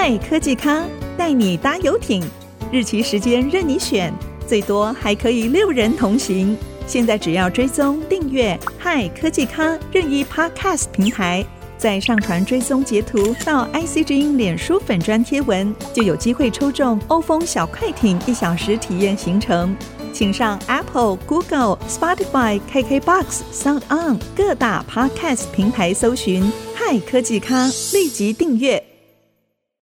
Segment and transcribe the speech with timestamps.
[0.00, 0.84] 嗨科技咖，
[1.16, 2.22] 带你搭游艇，
[2.70, 4.14] 日期时间任你选，
[4.46, 6.56] 最多还可以六人同行。
[6.86, 11.44] 现在只要追踪订阅“嗨科技咖”任意 Podcast 平台，
[11.76, 19.76] 再上传追踪截图到 ICG 脸书粉砖贴文，就有机会抽中欧风小快艇一小时体验行程。
[20.12, 28.87] 请上 Apple、Google、Spotify、KKBox、SoundOn 各大 Podcast 平台搜寻“嗨科技咖”，立即订阅。